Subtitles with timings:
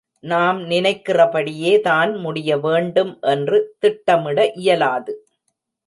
[0.23, 5.13] நாம் நினைக்கிறபடியே தான் முடியவேண்டும் என்று திட்டமிட இயலாது.